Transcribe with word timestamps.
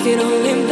If 0.00 0.06
you'd 0.06 0.20
only 0.20 0.69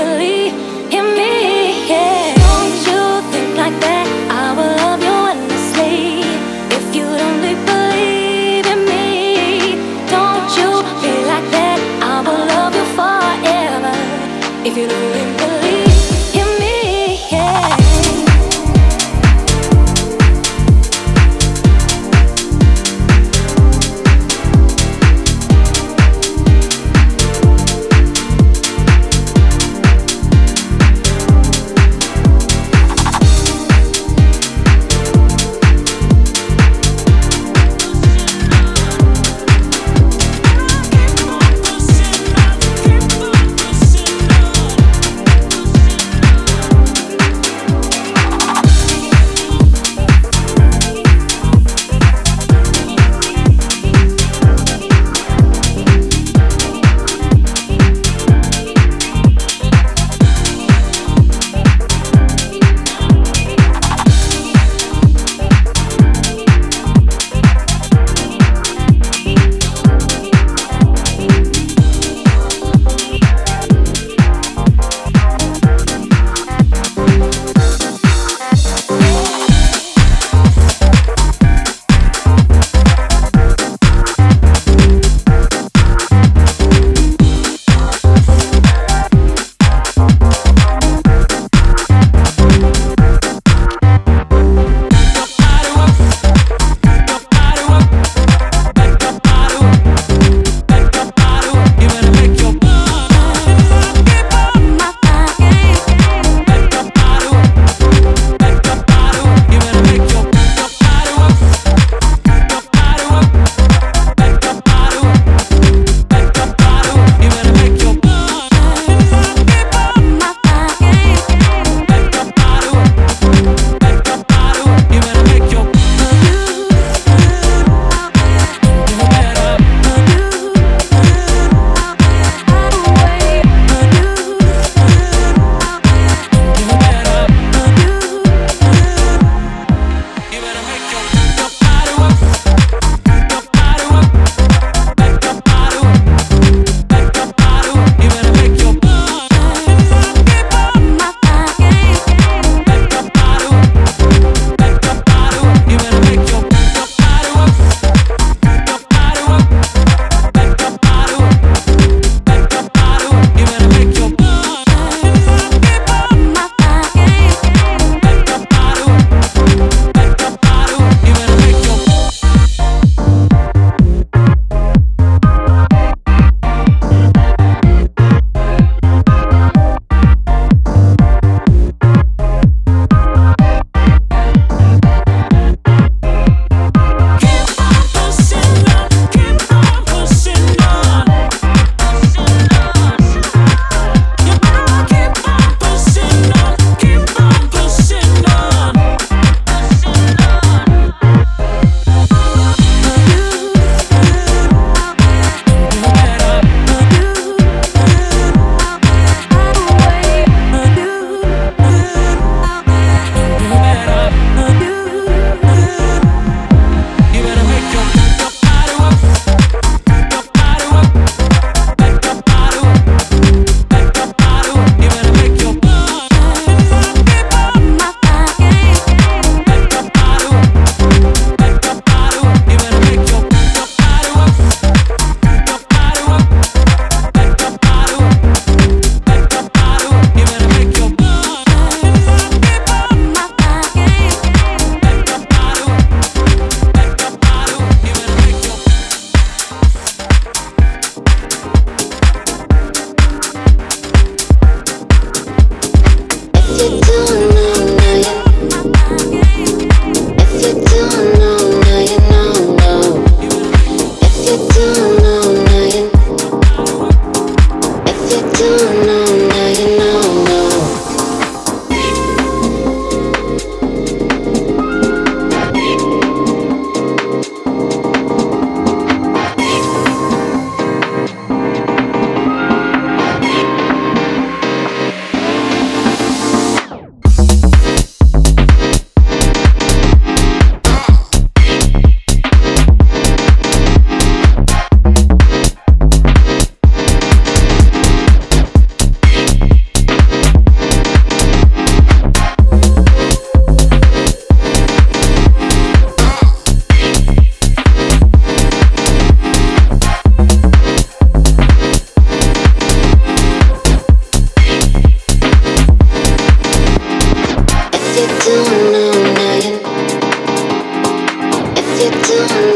If 318.01 318.27
you 318.27 318.37
don't 318.47 318.73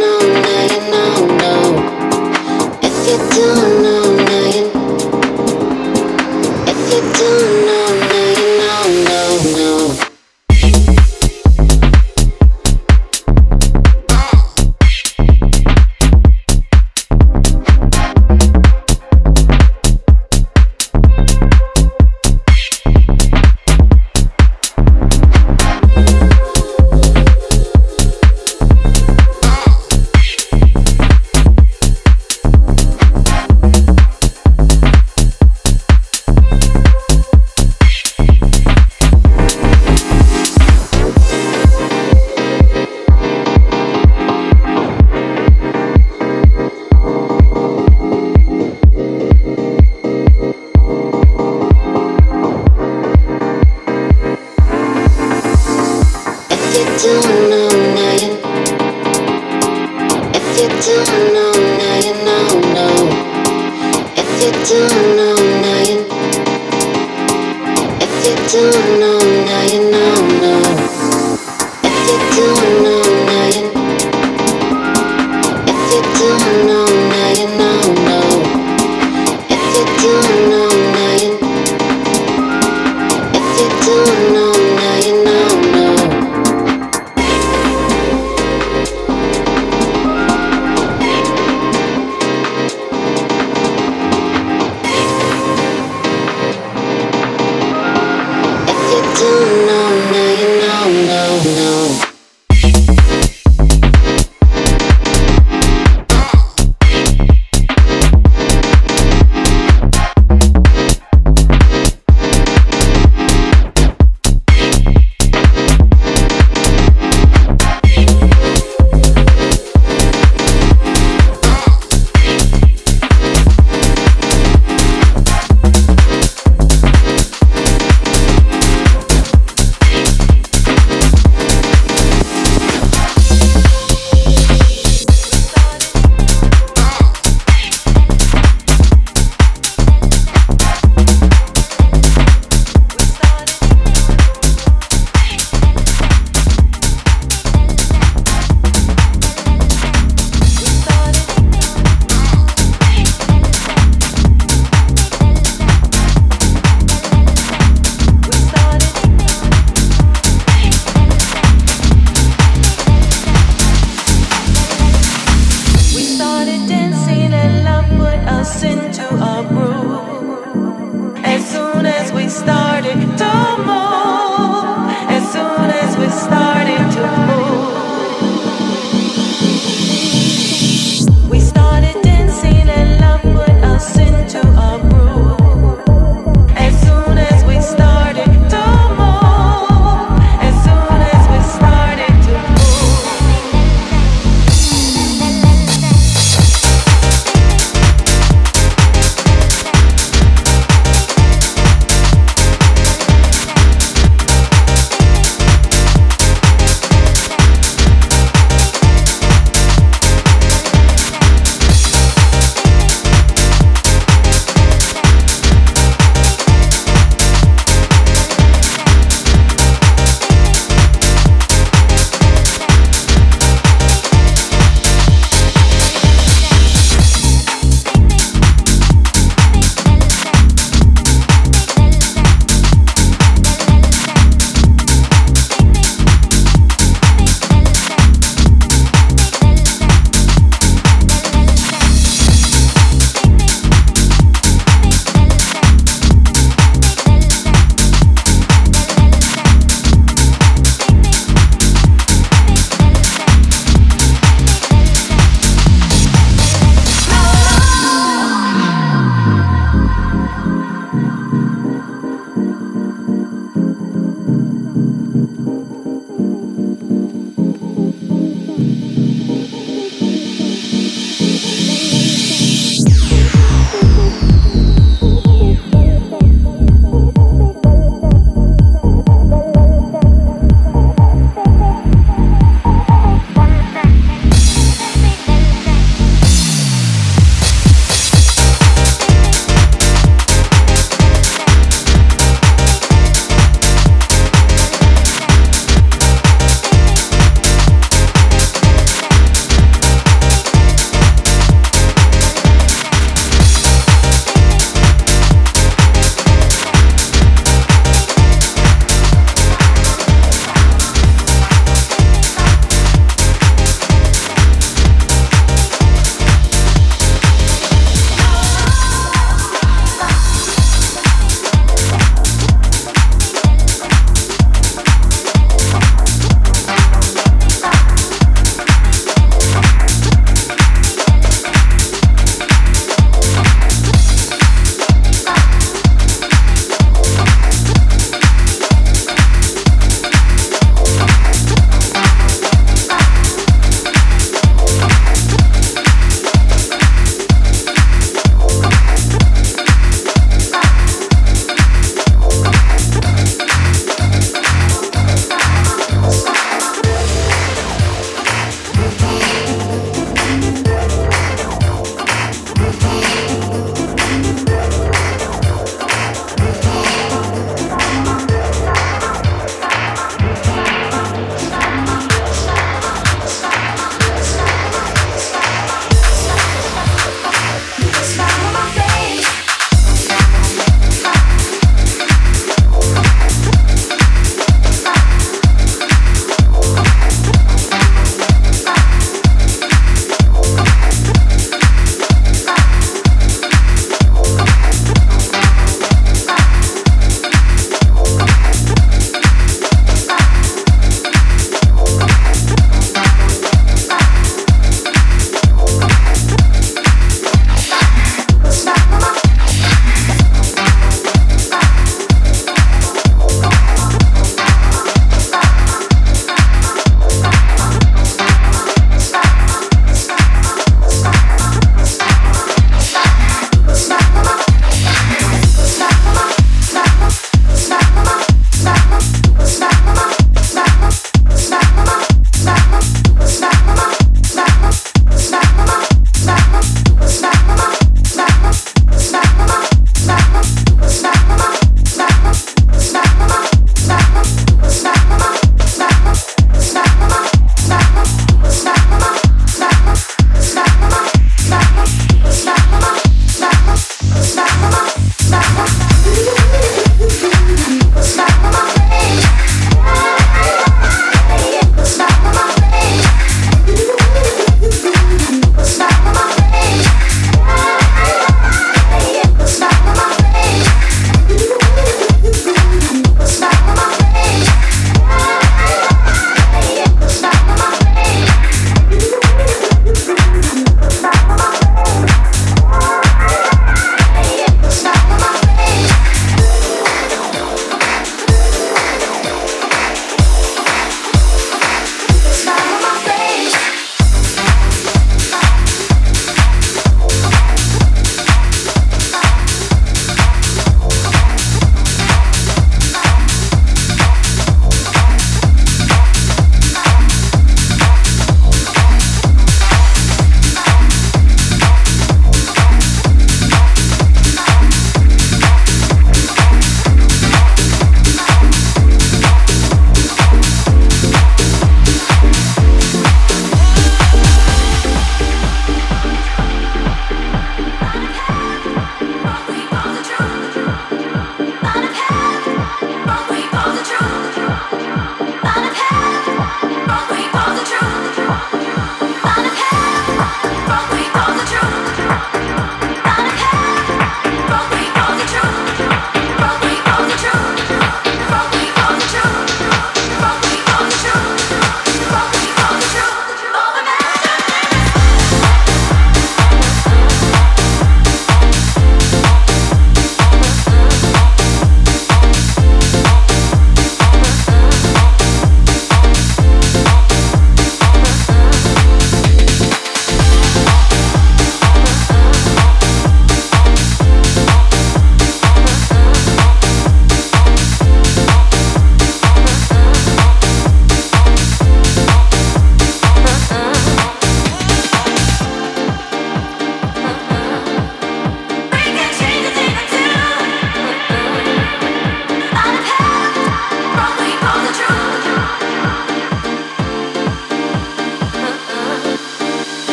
know, 0.00 0.20
now 0.42 0.62
you 0.70 0.80
know, 0.92 1.16
no. 1.42 1.54
If 2.82 3.08
you 3.08 3.16
don't 3.34 3.82
know. 3.82 4.01